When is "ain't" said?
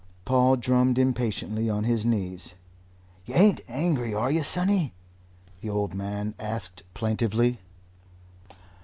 3.35-3.61